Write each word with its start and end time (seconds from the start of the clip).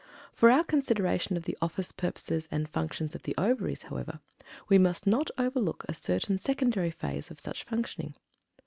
In 0.41 0.49
our 0.49 0.63
consideration 0.63 1.37
of 1.37 1.43
the 1.43 1.55
office, 1.61 1.91
purposes, 1.91 2.47
and 2.49 2.67
functions 2.67 3.13
of 3.13 3.21
the 3.21 3.35
Ovaries, 3.37 3.83
however, 3.83 4.19
we 4.67 4.79
must 4.79 5.05
not 5.05 5.29
overlook 5.37 5.85
a 5.87 5.93
certain 5.93 6.39
secondary 6.39 6.89
phase 6.89 7.29
of 7.29 7.39
such 7.39 7.65
functioning. 7.65 8.15